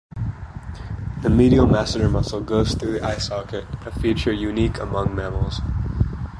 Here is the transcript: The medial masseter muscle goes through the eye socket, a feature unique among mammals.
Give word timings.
The 1.21 1.29
medial 1.29 1.67
masseter 1.67 2.09
muscle 2.11 2.41
goes 2.41 2.73
through 2.73 2.93
the 2.93 3.03
eye 3.05 3.19
socket, 3.19 3.65
a 3.85 3.91
feature 3.99 4.33
unique 4.33 4.79
among 4.79 5.13
mammals. 5.15 5.61